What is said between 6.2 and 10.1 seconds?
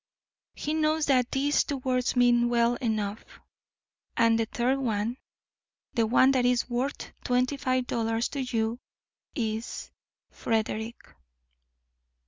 that is worth twenty five dollars to you, is